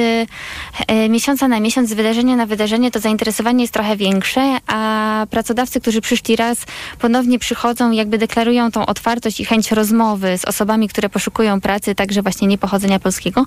e, 0.87 1.09
miesiąca 1.09 1.47
na 1.47 1.59
miesiąc, 1.59 1.89
z 1.89 1.93
wydarzenia 1.93 2.35
na 2.35 2.45
wydarzenie 2.45 2.91
to 2.91 2.99
zainteresowanie 2.99 3.63
jest 3.63 3.73
trochę 3.73 3.95
większe, 3.97 4.57
a 4.67 5.25
pracodawcy, 5.29 5.81
którzy 5.81 6.01
przyszli 6.01 6.35
raz, 6.35 6.57
ponownie 6.99 7.39
przychodzą, 7.39 7.91
jakby 7.91 8.17
deklarują 8.17 8.71
tą 8.71 8.85
otwartość 8.85 9.39
i 9.39 9.45
chęć 9.45 9.71
rozmowy 9.71 10.37
z 10.37 10.45
osobami, 10.45 10.87
które 10.87 11.09
poszukują 11.09 11.61
pracy, 11.61 11.95
także 11.95 12.21
właśnie 12.21 12.47
niepochodzenia 12.47 12.99
polskiego. 12.99 13.45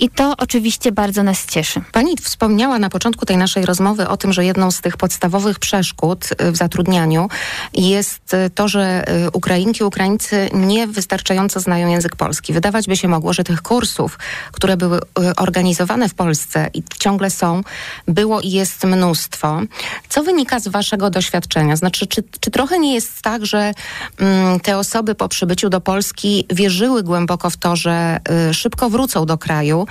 I 0.00 0.10
to 0.10 0.34
oczywiście 0.38 0.92
bardzo 0.92 1.22
nas 1.22 1.46
cieszy. 1.46 1.80
Pani 1.92 2.16
wspomniała 2.16 2.78
na 2.78 2.90
początku 2.90 3.26
tej 3.26 3.36
naszej 3.36 3.66
rozmowy 3.66 4.08
o 4.08 4.16
tym, 4.16 4.32
że 4.32 4.44
jedną 4.44 4.70
z 4.70 4.80
tych 4.80 4.97
podstawowych 4.98 5.58
przeszkód 5.58 6.28
y, 6.42 6.52
w 6.52 6.56
zatrudnianiu 6.56 7.28
jest 7.74 8.34
y, 8.34 8.50
to, 8.50 8.68
że 8.68 9.04
y, 9.26 9.30
Ukrainki, 9.30 9.84
Ukraińcy 9.84 10.50
niewystarczająco 10.52 11.60
znają 11.60 11.88
język 11.88 12.16
polski. 12.16 12.52
Wydawać 12.52 12.86
by 12.86 12.96
się 12.96 13.08
mogło, 13.08 13.32
że 13.32 13.44
tych 13.44 13.62
kursów, 13.62 14.18
które 14.52 14.76
były 14.76 15.00
organizowane 15.36 16.08
w 16.08 16.14
Polsce 16.14 16.70
i 16.74 16.82
ciągle 16.98 17.30
są, 17.30 17.62
było 18.08 18.40
i 18.40 18.50
jest 18.50 18.84
mnóstwo. 18.84 19.60
Co 20.08 20.22
wynika 20.22 20.60
z 20.60 20.68
waszego 20.68 21.10
doświadczenia? 21.10 21.76
Znaczy, 21.76 22.06
czy, 22.06 22.22
czy 22.40 22.50
trochę 22.50 22.78
nie 22.78 22.94
jest 22.94 23.22
tak, 23.22 23.46
że 23.46 23.72
mm, 24.18 24.60
te 24.60 24.78
osoby 24.78 25.14
po 25.14 25.28
przybyciu 25.28 25.68
do 25.68 25.80
Polski 25.80 26.46
wierzyły 26.50 27.02
głęboko 27.02 27.50
w 27.50 27.56
to, 27.56 27.76
że 27.76 28.20
y, 28.50 28.54
szybko 28.54 28.90
wrócą 28.90 29.26
do 29.26 29.38
kraju 29.38 29.86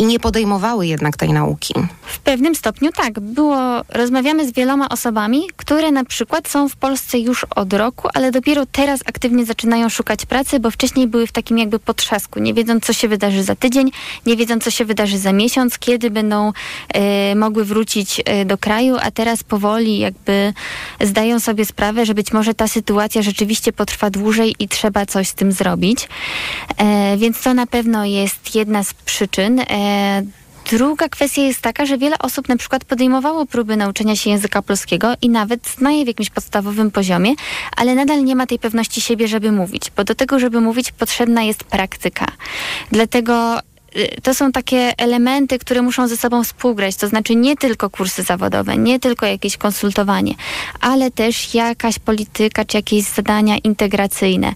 i 0.00 0.04
nie 0.06 0.20
podejmowały 0.20 0.86
jednak 0.86 1.16
tej 1.16 1.32
nauki. 1.32 1.74
W 2.02 2.18
pewnym 2.18 2.54
stopniu 2.54 2.90
tak. 2.92 3.20
Było, 3.20 3.58
rozmawiamy 3.88 4.48
z 4.48 4.52
wieloma 4.52 4.88
osobami, 4.88 5.42
które 5.56 5.90
na 5.90 6.04
przykład 6.04 6.48
są 6.48 6.68
w 6.68 6.76
Polsce 6.76 7.18
już 7.18 7.44
od 7.44 7.72
roku, 7.72 8.08
ale 8.14 8.30
dopiero 8.30 8.66
teraz 8.66 9.00
aktywnie 9.06 9.44
zaczynają 9.44 9.88
szukać 9.88 10.26
pracy, 10.26 10.60
bo 10.60 10.70
wcześniej 10.70 11.06
były 11.06 11.26
w 11.26 11.32
takim 11.32 11.58
jakby 11.58 11.78
potrzasku, 11.78 12.40
nie 12.40 12.54
wiedząc 12.54 12.84
co 12.84 12.92
się 12.92 13.08
wydarzy 13.08 13.42
za 13.42 13.54
tydzień, 13.54 13.90
nie 14.26 14.36
wiedząc 14.36 14.64
co 14.64 14.70
się 14.70 14.84
wydarzy 14.84 15.18
za 15.18 15.32
miesiąc, 15.32 15.78
kiedy 15.78 16.10
będą 16.10 16.52
e, 16.88 17.34
mogły 17.34 17.64
wrócić 17.64 18.22
e, 18.24 18.44
do 18.44 18.58
kraju, 18.58 18.96
a 19.00 19.10
teraz 19.10 19.42
powoli 19.42 19.98
jakby 19.98 20.52
zdają 21.00 21.40
sobie 21.40 21.64
sprawę, 21.64 22.06
że 22.06 22.14
być 22.14 22.32
może 22.32 22.54
ta 22.54 22.68
sytuacja 22.68 23.22
rzeczywiście 23.22 23.72
potrwa 23.72 24.10
dłużej 24.10 24.54
i 24.58 24.68
trzeba 24.68 25.06
coś 25.06 25.28
z 25.28 25.34
tym 25.34 25.52
zrobić. 25.52 26.08
E, 26.76 27.16
więc 27.16 27.42
to 27.42 27.54
na 27.54 27.66
pewno 27.66 28.04
jest 28.04 28.54
jedna 28.54 28.84
z 28.84 28.94
przyczyn. 28.94 29.60
E, 29.90 30.22
Druga 30.70 31.08
kwestia 31.08 31.42
jest 31.42 31.60
taka, 31.60 31.86
że 31.86 31.98
wiele 31.98 32.18
osób 32.18 32.48
na 32.48 32.56
przykład 32.56 32.84
podejmowało 32.84 33.46
próby 33.46 33.76
nauczenia 33.76 34.16
się 34.16 34.30
języka 34.30 34.62
polskiego 34.62 35.12
i 35.22 35.28
nawet 35.28 35.68
znaje 35.68 36.04
w 36.04 36.08
jakimś 36.08 36.30
podstawowym 36.30 36.90
poziomie, 36.90 37.34
ale 37.76 37.94
nadal 37.94 38.24
nie 38.24 38.36
ma 38.36 38.46
tej 38.46 38.58
pewności 38.58 39.00
siebie, 39.00 39.28
żeby 39.28 39.52
mówić, 39.52 39.90
bo 39.96 40.04
do 40.04 40.14
tego, 40.14 40.38
żeby 40.38 40.60
mówić, 40.60 40.92
potrzebna 40.92 41.42
jest 41.42 41.64
praktyka. 41.64 42.26
Dlatego 42.92 43.60
to 44.22 44.34
są 44.34 44.52
takie 44.52 44.92
elementy, 44.98 45.58
które 45.58 45.82
muszą 45.82 46.08
ze 46.08 46.16
sobą 46.16 46.44
współgrać, 46.44 46.96
to 46.96 47.08
znaczy 47.08 47.36
nie 47.36 47.56
tylko 47.56 47.90
kursy 47.90 48.22
zawodowe, 48.22 48.76
nie 48.76 49.00
tylko 49.00 49.26
jakieś 49.26 49.56
konsultowanie, 49.56 50.34
ale 50.80 51.10
też 51.10 51.54
jakaś 51.54 51.98
polityka 51.98 52.64
czy 52.64 52.76
jakieś 52.76 53.04
zadania 53.04 53.58
integracyjne. 53.58 54.54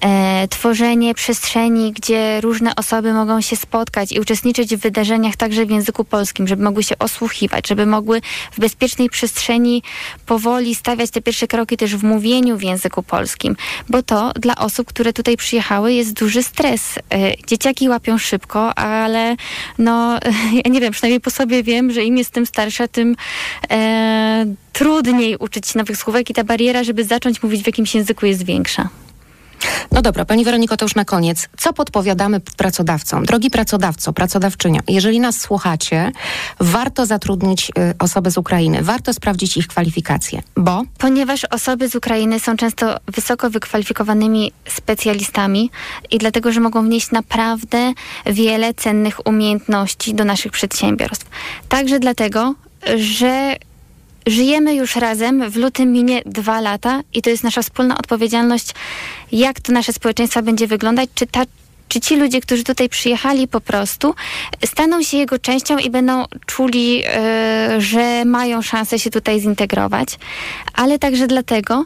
E, 0.00 0.48
tworzenie 0.48 1.14
przestrzeni, 1.14 1.92
gdzie 1.92 2.40
różne 2.40 2.76
osoby 2.76 3.12
mogą 3.12 3.40
się 3.40 3.56
spotkać 3.56 4.12
i 4.12 4.20
uczestniczyć 4.20 4.76
w 4.76 4.80
wydarzeniach 4.80 5.36
także 5.36 5.66
w 5.66 5.70
języku 5.70 6.04
polskim, 6.04 6.48
żeby 6.48 6.62
mogły 6.62 6.82
się 6.82 6.98
osłuchiwać, 6.98 7.68
żeby 7.68 7.86
mogły 7.86 8.20
w 8.52 8.60
bezpiecznej 8.60 9.10
przestrzeni 9.10 9.82
powoli 10.26 10.74
stawiać 10.74 11.10
te 11.10 11.22
pierwsze 11.22 11.46
kroki 11.46 11.76
też 11.76 11.96
w 11.96 12.04
mówieniu 12.04 12.56
w 12.56 12.62
języku 12.62 13.02
polskim, 13.02 13.56
bo 13.88 14.02
to 14.02 14.32
dla 14.32 14.56
osób, 14.56 14.86
które 14.86 15.12
tutaj 15.12 15.36
przyjechały 15.36 15.92
jest 15.92 16.12
duży 16.12 16.42
stres. 16.42 16.98
E, 16.98 17.36
dzieciaki 17.46 17.88
łapią 17.88 18.18
szybko, 18.18 18.65
ale 18.74 19.36
no, 19.78 20.18
ja 20.64 20.70
nie 20.70 20.80
wiem, 20.80 20.92
przynajmniej 20.92 21.20
po 21.20 21.30
sobie 21.30 21.62
wiem, 21.62 21.90
że 21.90 22.04
im 22.04 22.16
jestem 22.16 22.46
starsza, 22.46 22.88
tym 22.88 23.16
e, 23.70 24.46
trudniej 24.72 25.36
uczyć 25.36 25.66
się 25.66 25.78
nowych 25.78 25.96
słówek 25.96 26.30
i 26.30 26.34
ta 26.34 26.44
bariera, 26.44 26.84
żeby 26.84 27.04
zacząć 27.04 27.42
mówić 27.42 27.62
w 27.62 27.66
jakimś 27.66 27.94
języku 27.94 28.26
jest 28.26 28.44
większa. 28.44 28.88
No 29.92 30.02
dobra, 30.02 30.24
Pani 30.24 30.44
Weroniko, 30.44 30.76
to 30.76 30.84
już 30.84 30.94
na 30.94 31.04
koniec. 31.04 31.48
Co 31.56 31.72
podpowiadamy 31.72 32.40
pracodawcom? 32.40 33.24
Drogi 33.24 33.50
pracodawco, 33.50 34.12
pracodawczynia, 34.12 34.80
jeżeli 34.88 35.20
nas 35.20 35.40
słuchacie, 35.40 36.12
warto 36.60 37.06
zatrudnić 37.06 37.70
y, 37.70 37.72
osoby 37.98 38.30
z 38.30 38.38
Ukrainy, 38.38 38.82
warto 38.82 39.12
sprawdzić 39.12 39.56
ich 39.56 39.66
kwalifikacje, 39.66 40.42
bo... 40.56 40.82
Ponieważ 40.98 41.44
osoby 41.44 41.88
z 41.88 41.94
Ukrainy 41.94 42.40
są 42.40 42.56
często 42.56 42.96
wysoko 43.06 43.50
wykwalifikowanymi 43.50 44.52
specjalistami 44.68 45.70
i 46.10 46.18
dlatego, 46.18 46.52
że 46.52 46.60
mogą 46.60 46.84
wnieść 46.84 47.10
naprawdę 47.10 47.92
wiele 48.26 48.74
cennych 48.74 49.26
umiejętności 49.26 50.14
do 50.14 50.24
naszych 50.24 50.52
przedsiębiorstw. 50.52 51.26
Także 51.68 51.98
dlatego, 51.98 52.54
że 52.96 53.56
Żyjemy 54.26 54.74
już 54.74 54.96
razem, 54.96 55.50
w 55.50 55.56
lutym 55.56 55.92
minie 55.92 56.22
dwa 56.26 56.60
lata 56.60 57.00
i 57.14 57.22
to 57.22 57.30
jest 57.30 57.44
nasza 57.44 57.62
wspólna 57.62 57.98
odpowiedzialność, 57.98 58.74
jak 59.32 59.60
to 59.60 59.72
nasze 59.72 59.92
społeczeństwo 59.92 60.42
będzie 60.42 60.66
wyglądać, 60.66 61.10
czy 61.14 61.26
ta 61.26 61.42
czy 61.88 62.00
ci 62.00 62.16
ludzie, 62.16 62.40
którzy 62.40 62.64
tutaj 62.64 62.88
przyjechali 62.88 63.48
po 63.48 63.60
prostu, 63.60 64.14
staną 64.64 65.02
się 65.02 65.16
jego 65.16 65.38
częścią 65.38 65.78
i 65.78 65.90
będą 65.90 66.24
czuli, 66.46 66.98
yy, 66.98 67.04
że 67.80 68.24
mają 68.24 68.62
szansę 68.62 68.98
się 68.98 69.10
tutaj 69.10 69.40
zintegrować, 69.40 70.18
ale 70.74 70.98
także 70.98 71.26
dlatego, 71.26 71.84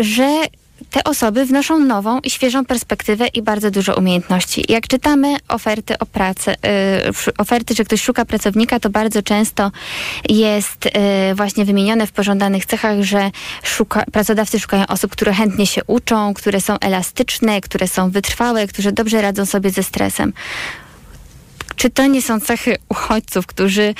że 0.00 0.42
te 0.90 1.04
osoby 1.04 1.44
wnoszą 1.44 1.78
nową 1.78 2.18
i 2.20 2.30
świeżą 2.30 2.64
perspektywę 2.64 3.26
i 3.26 3.42
bardzo 3.42 3.70
dużo 3.70 3.94
umiejętności. 3.94 4.64
Jak 4.68 4.88
czytamy 4.88 5.36
oferty 5.48 5.98
o 5.98 6.06
pracę, 6.06 6.54
y, 6.54 7.34
oferty, 7.38 7.74
że 7.74 7.84
ktoś 7.84 8.02
szuka 8.02 8.24
pracownika, 8.24 8.80
to 8.80 8.90
bardzo 8.90 9.22
często 9.22 9.70
jest 10.28 10.86
y, 10.86 10.90
właśnie 11.34 11.64
wymienione 11.64 12.06
w 12.06 12.12
pożądanych 12.12 12.66
cechach, 12.66 13.02
że 13.02 13.30
szuka, 13.62 14.04
pracodawcy 14.12 14.60
szukają 14.60 14.86
osób, 14.86 15.12
które 15.12 15.32
chętnie 15.32 15.66
się 15.66 15.84
uczą, 15.86 16.34
które 16.34 16.60
są 16.60 16.78
elastyczne, 16.78 17.60
które 17.60 17.88
są 17.88 18.10
wytrwałe, 18.10 18.66
które 18.66 18.92
dobrze 18.92 19.22
radzą 19.22 19.46
sobie 19.46 19.70
ze 19.70 19.82
stresem. 19.82 20.32
Czy 21.76 21.90
to 21.90 22.06
nie 22.06 22.22
są 22.22 22.40
cechy 22.40 22.76
uchodźców, 22.88 23.46
którzy 23.46 23.94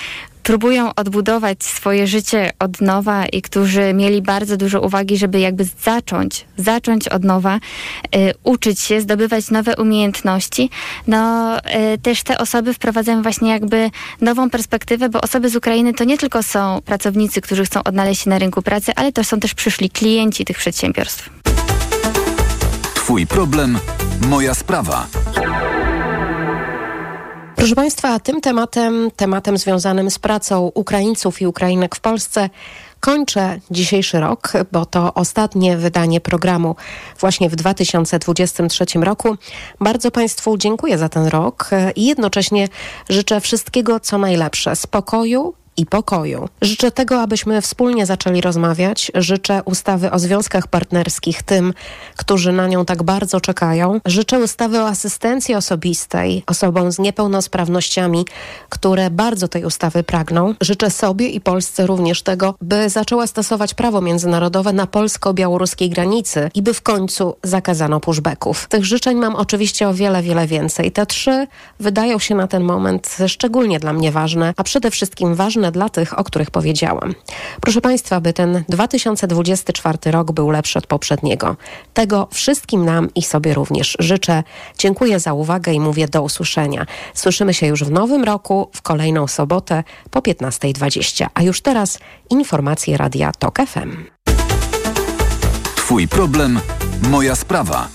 próbują 0.46 0.94
odbudować 0.94 1.64
swoje 1.64 2.06
życie 2.06 2.50
od 2.58 2.80
nowa 2.80 3.26
i 3.26 3.42
którzy 3.42 3.94
mieli 3.94 4.22
bardzo 4.22 4.56
dużo 4.56 4.80
uwagi, 4.80 5.16
żeby 5.16 5.40
jakby 5.40 5.64
zacząć, 5.82 6.46
zacząć 6.56 7.08
od 7.08 7.24
nowa, 7.24 7.56
y, 7.56 8.32
uczyć 8.44 8.80
się, 8.80 9.00
zdobywać 9.00 9.50
nowe 9.50 9.76
umiejętności, 9.76 10.70
no 11.06 11.52
y, 11.58 11.98
też 11.98 12.22
te 12.22 12.38
osoby 12.38 12.74
wprowadzają 12.74 13.22
właśnie 13.22 13.50
jakby 13.50 13.90
nową 14.20 14.50
perspektywę, 14.50 15.08
bo 15.08 15.20
osoby 15.20 15.50
z 15.50 15.56
Ukrainy 15.56 15.94
to 15.94 16.04
nie 16.04 16.18
tylko 16.18 16.42
są 16.42 16.80
pracownicy, 16.84 17.40
którzy 17.40 17.64
chcą 17.64 17.82
odnaleźć 17.82 18.22
się 18.22 18.30
na 18.30 18.38
rynku 18.38 18.62
pracy, 18.62 18.92
ale 18.96 19.12
to 19.12 19.24
są 19.24 19.40
też 19.40 19.54
przyszli 19.54 19.90
klienci 19.90 20.44
tych 20.44 20.56
przedsiębiorstw. 20.58 21.30
Twój 22.94 23.26
problem, 23.26 23.78
moja 24.28 24.54
sprawa. 24.54 25.06
Proszę 27.56 27.74
Państwa, 27.74 28.20
tym 28.20 28.40
tematem, 28.40 29.10
tematem 29.16 29.58
związanym 29.58 30.10
z 30.10 30.18
pracą 30.18 30.70
Ukraińców 30.74 31.42
i 31.42 31.46
Ukrainek 31.46 31.96
w 31.96 32.00
Polsce 32.00 32.50
kończę 33.00 33.60
dzisiejszy 33.70 34.20
rok, 34.20 34.52
bo 34.72 34.86
to 34.86 35.14
ostatnie 35.14 35.76
wydanie 35.76 36.20
programu 36.20 36.76
właśnie 37.20 37.50
w 37.50 37.56
2023 37.56 38.84
roku. 39.00 39.36
Bardzo 39.80 40.10
Państwu 40.10 40.56
dziękuję 40.56 40.98
za 40.98 41.08
ten 41.08 41.26
rok 41.26 41.70
i 41.96 42.06
jednocześnie 42.06 42.68
życzę 43.08 43.40
wszystkiego 43.40 44.00
co 44.00 44.18
najlepsze, 44.18 44.76
spokoju, 44.76 45.54
i 45.76 45.86
pokoju. 45.86 46.48
Życzę 46.62 46.90
tego, 46.90 47.20
abyśmy 47.20 47.62
wspólnie 47.62 48.06
zaczęli 48.06 48.40
rozmawiać. 48.40 49.12
Życzę 49.14 49.62
ustawy 49.64 50.10
o 50.10 50.18
związkach 50.18 50.66
partnerskich 50.66 51.42
tym, 51.42 51.74
którzy 52.16 52.52
na 52.52 52.66
nią 52.66 52.84
tak 52.84 53.02
bardzo 53.02 53.40
czekają. 53.40 54.00
Życzę 54.04 54.38
ustawy 54.38 54.80
o 54.80 54.88
asystencji 54.88 55.54
osobistej 55.54 56.42
osobom 56.46 56.92
z 56.92 56.98
niepełnosprawnościami, 56.98 58.24
które 58.68 59.10
bardzo 59.10 59.48
tej 59.48 59.64
ustawy 59.64 60.02
pragną. 60.02 60.54
Życzę 60.60 60.90
sobie 60.90 61.28
i 61.28 61.40
Polsce 61.40 61.86
również 61.86 62.22
tego, 62.22 62.54
by 62.60 62.90
zaczęła 62.90 63.26
stosować 63.26 63.74
prawo 63.74 64.00
międzynarodowe 64.00 64.72
na 64.72 64.86
polsko-białoruskiej 64.86 65.90
granicy 65.90 66.50
i 66.54 66.62
by 66.62 66.74
w 66.74 66.82
końcu 66.82 67.36
zakazano 67.42 68.00
pushbacków. 68.00 68.66
Tych 68.68 68.84
życzeń 68.84 69.16
mam 69.16 69.34
oczywiście 69.36 69.88
o 69.88 69.94
wiele, 69.94 70.22
wiele 70.22 70.46
więcej. 70.46 70.92
Te 70.92 71.06
trzy 71.06 71.46
wydają 71.80 72.18
się 72.18 72.34
na 72.34 72.46
ten 72.46 72.62
moment 72.62 73.16
szczególnie 73.26 73.80
dla 73.80 73.92
mnie 73.92 74.12
ważne, 74.12 74.54
a 74.56 74.62
przede 74.62 74.90
wszystkim 74.90 75.34
ważne 75.34 75.65
dla 75.70 75.88
tych, 75.88 76.18
o 76.18 76.24
których 76.24 76.50
powiedziałam. 76.50 77.14
Proszę 77.60 77.80
Państwa, 77.80 78.20
by 78.20 78.32
ten 78.32 78.64
2024 78.68 79.98
rok 80.04 80.32
był 80.32 80.50
lepszy 80.50 80.78
od 80.78 80.86
poprzedniego. 80.86 81.56
Tego 81.94 82.28
wszystkim 82.32 82.84
nam 82.84 83.08
i 83.14 83.22
sobie 83.22 83.54
również 83.54 83.96
życzę. 83.98 84.42
Dziękuję 84.78 85.20
za 85.20 85.32
uwagę 85.32 85.72
i 85.72 85.80
mówię 85.80 86.08
do 86.08 86.22
usłyszenia. 86.22 86.86
Słyszymy 87.14 87.54
się 87.54 87.66
już 87.66 87.84
w 87.84 87.90
nowym 87.90 88.24
roku, 88.24 88.70
w 88.72 88.82
kolejną 88.82 89.26
sobotę 89.26 89.84
po 90.10 90.20
15.20. 90.20 91.26
A 91.34 91.42
już 91.42 91.60
teraz 91.60 91.98
informacje 92.30 92.96
Radia 92.96 93.32
TOK 93.32 93.58
FM. 93.66 94.04
Twój 95.76 96.08
problem, 96.08 96.60
moja 97.02 97.36
sprawa. 97.36 97.88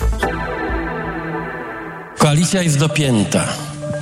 Koalicja 2.18 2.62
jest 2.62 2.80
dopięta 2.80 3.44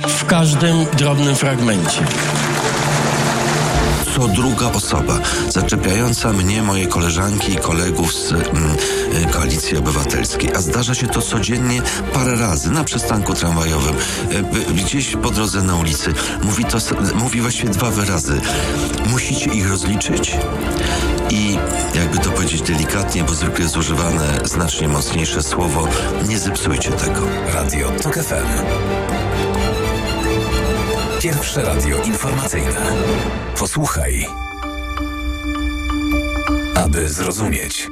w 0.08 0.24
każdym 0.26 0.86
drobnym 0.98 1.34
fragmencie 1.34 2.00
co 4.16 4.28
druga 4.28 4.72
osoba 4.72 5.18
zaczepiająca 5.48 6.32
mnie, 6.32 6.62
moje 6.62 6.86
koleżanki 6.86 7.52
i 7.52 7.56
kolegów 7.56 8.14
z 8.14 8.32
mm, 8.32 8.76
y, 9.22 9.32
Koalicji 9.32 9.76
Obywatelskiej. 9.76 10.54
A 10.54 10.60
zdarza 10.60 10.94
się 10.94 11.06
to 11.06 11.22
codziennie 11.22 11.82
parę 12.12 12.36
razy 12.36 12.70
na 12.70 12.84
przystanku 12.84 13.34
tramwajowym, 13.34 13.94
y, 14.32 14.74
gdzieś 14.74 15.16
po 15.16 15.30
drodze 15.30 15.62
na 15.62 15.76
ulicy. 15.76 16.14
Mówi 16.42 16.64
to, 16.64 16.78
mówi 17.14 17.40
właściwie 17.40 17.70
dwa 17.70 17.90
wyrazy. 17.90 18.40
Musicie 19.06 19.50
ich 19.50 19.70
rozliczyć 19.70 20.36
i 21.30 21.58
jakby 21.94 22.18
to 22.18 22.30
powiedzieć 22.30 22.62
delikatnie, 22.62 23.24
bo 23.24 23.34
zwykle 23.34 23.64
jest 23.64 23.76
używane 23.76 24.38
znacznie 24.44 24.88
mocniejsze 24.88 25.42
słowo, 25.42 25.88
nie 26.28 26.38
zepsujcie 26.38 26.90
tego. 26.90 27.20
Radio 27.54 27.90
TOK 27.90 28.14
FM. 28.14 29.29
Pierwsze 31.22 31.62
radio 31.62 32.02
informacyjne. 32.02 32.92
Posłuchaj, 33.58 34.26
aby 36.74 37.08
zrozumieć. 37.08 37.88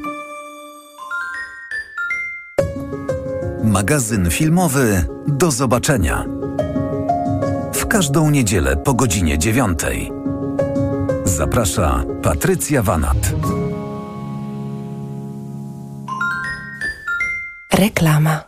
Magazyn 3.64 4.30
filmowy 4.30 5.04
Do 5.26 5.50
zobaczenia. 5.50 6.24
W 7.74 7.86
każdą 7.86 8.30
niedzielę 8.30 8.76
po 8.76 8.94
godzinie 8.94 9.38
dziewiątej. 9.38 10.12
Zaprasza 11.24 12.04
Patrycja 12.22 12.82
Wanat. 12.82 13.32
Reklama. 17.72 18.47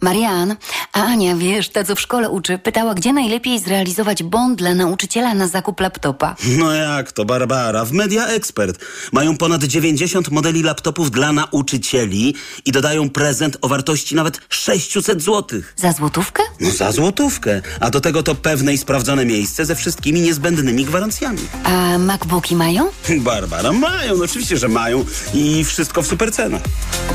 Marian, 0.00 0.56
a 0.92 1.02
Ania, 1.02 1.36
wiesz, 1.36 1.68
ta 1.68 1.84
co 1.84 1.94
w 1.94 2.00
szkole 2.00 2.30
uczy, 2.30 2.58
pytała, 2.58 2.94
gdzie 2.94 3.12
najlepiej 3.12 3.58
zrealizować 3.58 4.22
bond 4.22 4.58
dla 4.58 4.74
nauczyciela 4.74 5.34
na 5.34 5.48
zakup 5.48 5.80
laptopa. 5.80 6.36
No 6.58 6.72
jak 6.72 7.12
to, 7.12 7.24
Barbara? 7.24 7.84
W 7.84 7.92
Media 7.92 8.26
Expert 8.26 8.84
mają 9.12 9.36
ponad 9.36 9.64
90 9.64 10.30
modeli 10.30 10.62
laptopów 10.62 11.10
dla 11.10 11.32
nauczycieli 11.32 12.34
i 12.64 12.72
dodają 12.72 13.10
prezent 13.10 13.56
o 13.60 13.68
wartości 13.68 14.14
nawet 14.14 14.40
600 14.48 15.22
zł. 15.22 15.60
Za 15.76 15.92
złotówkę? 15.92 16.42
No 16.60 16.70
za 16.70 16.92
złotówkę. 16.92 17.62
A 17.80 17.90
do 17.90 18.00
tego 18.00 18.22
to 18.22 18.34
pewne 18.34 18.74
i 18.74 18.78
sprawdzone 18.78 19.24
miejsce 19.24 19.66
ze 19.66 19.74
wszystkimi 19.74 20.20
niezbędnymi 20.20 20.84
gwarancjami. 20.84 21.42
A 21.64 21.98
MacBooki 21.98 22.56
mają? 22.56 22.90
Barbara, 23.18 23.72
mają, 23.72 24.16
no 24.16 24.24
oczywiście, 24.24 24.56
że 24.56 24.68
mają 24.68 25.04
i 25.34 25.64
wszystko 25.64 26.02
w 26.02 26.06
supercenach. 26.06 26.62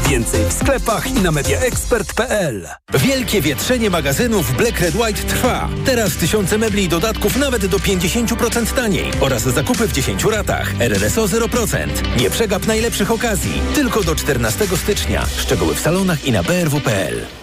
Więcej 0.10 0.46
w 0.50 0.54
sklepach 0.54 1.08
i 1.08 1.14
na 1.14 1.32
mediaexpert.pl 1.32 2.63
Wielkie 2.94 3.42
wietrzenie 3.42 3.90
magazynów 3.90 4.58
Black 4.58 4.80
Red 4.80 4.96
White 4.96 5.24
trwa. 5.24 5.70
Teraz 5.86 6.16
tysiące 6.16 6.58
mebli 6.58 6.84
i 6.84 6.90
dodatków 6.90 7.38
nawet 7.38 7.66
do 7.66 7.78
50% 7.78 8.74
taniej 8.74 9.12
oraz 9.20 9.42
zakupy 9.42 9.88
w 9.88 9.94
10 9.94 10.24
ratach. 10.24 10.82
RRSO 10.82 11.26
0%. 11.26 11.88
Nie 12.22 12.30
przegap 12.30 12.68
najlepszych 12.68 13.12
okazji. 13.12 13.62
Tylko 13.76 14.04
do 14.04 14.16
14 14.16 14.68
stycznia. 14.78 15.26
Szczegóły 15.38 15.76
w 15.76 15.80
salonach 15.80 16.26
i 16.26 16.32
na 16.32 16.44
brw.pl. 16.44 17.43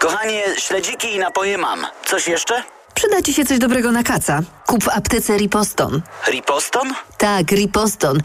Kochanie, 0.00 0.42
śledziki 0.58 1.14
i 1.14 1.18
napoje 1.18 1.58
mam. 1.58 1.86
Coś 2.06 2.28
jeszcze? 2.28 2.62
Przyda 2.94 3.22
ci 3.22 3.34
się 3.34 3.44
coś 3.44 3.58
dobrego 3.58 3.92
na 3.92 4.02
kaca. 4.02 4.40
Kup 4.66 4.84
w 4.84 4.88
aptece 4.88 5.36
Riposton. 5.36 6.02
Riposton? 6.28 6.94
Tak, 7.18 7.50
Riposton. 7.52 8.20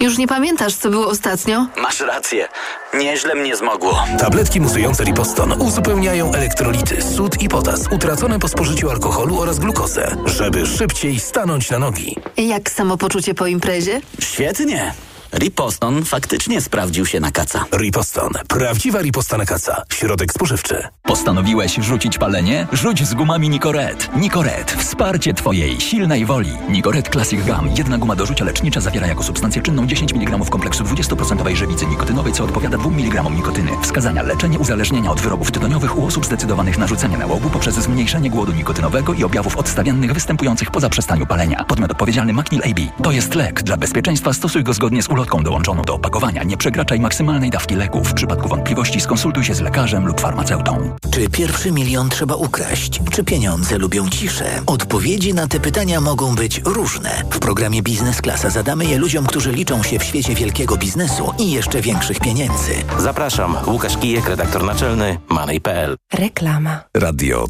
Już 0.00 0.18
nie 0.18 0.26
pamiętasz, 0.28 0.74
co 0.74 0.90
było 0.90 1.06
ostatnio? 1.08 1.66
Masz 1.76 2.00
rację. 2.00 2.48
Nieźle 2.94 3.34
mnie 3.34 3.56
zmogło. 3.56 4.04
Tabletki 4.18 4.60
musujące 4.60 5.04
Riposton 5.04 5.52
uzupełniają 5.62 6.32
elektrolity, 6.32 7.02
sód 7.02 7.42
i 7.42 7.48
potas 7.48 7.80
utracone 7.92 8.38
po 8.38 8.48
spożyciu 8.48 8.90
alkoholu 8.90 9.40
oraz 9.40 9.58
glukozę, 9.58 10.16
żeby 10.26 10.66
szybciej 10.66 11.20
stanąć 11.20 11.70
na 11.70 11.78
nogi. 11.78 12.16
Jak 12.36 12.70
samopoczucie 12.70 13.34
po 13.34 13.46
imprezie? 13.46 14.00
Świetnie. 14.20 14.94
Riposton 15.32 16.04
faktycznie 16.04 16.60
sprawdził 16.60 17.06
się 17.06 17.20
na 17.20 17.30
kaca. 17.30 17.64
Riposton. 17.78 18.32
Prawdziwa 18.48 19.02
riposta 19.02 19.38
na 19.38 19.46
kaca. 19.46 19.82
Środek 19.92 20.32
spożywczy. 20.32 20.82
Postanowiłeś 21.02 21.74
rzucić 21.74 22.18
palenie? 22.18 22.66
Rzuć 22.72 23.06
z 23.06 23.14
gumami 23.14 23.48
Nicoret. 23.48 24.16
Nicoret. 24.16 24.72
Wsparcie 24.72 25.34
Twojej 25.34 25.80
silnej 25.80 26.26
woli. 26.26 26.50
Nicoret 26.68 27.08
Classic 27.08 27.40
Gum. 27.46 27.70
Jedna 27.78 27.98
guma 27.98 28.16
do 28.16 28.26
rzucia 28.26 28.44
lecznicza 28.44 28.80
zawiera 28.80 29.06
jako 29.06 29.22
substancję 29.22 29.62
czynną 29.62 29.86
10 29.86 30.12
mg 30.12 30.50
kompleksu 30.50 30.84
20% 30.84 31.56
żywicy 31.56 31.86
nikotynowej, 31.86 32.32
co 32.32 32.44
odpowiada 32.44 32.78
2 32.78 32.90
mg 32.90 33.30
nikotyny. 33.30 33.70
Wskazania 33.82 34.22
leczenie 34.22 34.58
uzależnienia 34.58 35.10
od 35.10 35.20
wyrobów 35.20 35.50
tytoniowych 35.50 35.98
u 35.98 36.06
osób 36.06 36.26
zdecydowanych 36.26 36.78
na 36.78 36.86
rzucenie 36.86 37.18
nałogu 37.18 37.50
poprzez 37.50 37.74
zmniejszenie 37.74 38.30
głodu 38.30 38.52
nikotynowego 38.52 39.14
i 39.14 39.24
objawów 39.24 39.56
odstawiennych 39.56 40.12
występujących 40.12 40.70
po 40.70 40.80
zaprzestaniu 40.80 41.26
palenia. 41.26 41.64
Podmiot 41.64 41.90
odpowiedzialny 41.90 42.32
Macnil 42.32 42.62
AB. 42.64 43.02
To 43.02 43.10
jest 43.12 43.34
lek. 43.34 43.62
Dla 43.62 43.76
bezpieczeństwa 43.76 44.32
stosuj 44.32 44.64
go 44.64 44.72
zgodnie 44.72 45.02
z 45.02 45.08
ulotką 45.20 45.42
dołączoną 45.42 45.82
do 45.82 45.94
opakowania. 45.94 46.42
Nie 46.42 46.56
przekraczaj 46.56 47.00
maksymalnej 47.00 47.50
dawki 47.50 47.74
leku. 47.74 48.04
W 48.04 48.14
przypadku 48.14 48.48
wątpliwości 48.48 49.00
skonsultuj 49.00 49.44
się 49.44 49.54
z 49.54 49.60
lekarzem 49.60 50.06
lub 50.06 50.20
farmaceutą. 50.20 50.96
Czy 51.10 51.28
pierwszy 51.28 51.72
milion 51.72 52.08
trzeba 52.08 52.34
ukraść? 52.34 53.00
Czy 53.12 53.24
pieniądze 53.24 53.78
lubią 53.78 54.08
ciszę? 54.08 54.44
Odpowiedzi 54.66 55.34
na 55.34 55.46
te 55.46 55.60
pytania 55.60 56.00
mogą 56.00 56.34
być 56.34 56.60
różne. 56.64 57.22
W 57.30 57.38
programie 57.38 57.82
Biznes 57.82 58.20
Klasa 58.20 58.50
zadamy 58.50 58.84
je 58.86 58.98
ludziom, 58.98 59.26
którzy 59.26 59.52
liczą 59.52 59.82
się 59.82 59.98
w 59.98 60.04
świecie 60.04 60.34
wielkiego 60.34 60.76
biznesu 60.76 61.32
i 61.38 61.50
jeszcze 61.50 61.80
większych 61.80 62.20
pieniędzy. 62.20 62.72
Zapraszam, 62.98 63.56
Łukasz 63.66 63.96
Kijek, 63.96 64.28
redaktor 64.28 64.64
naczelny 64.64 65.18
Money.pl. 65.28 65.96
Reklama. 66.12 66.80
Radio 66.96 67.38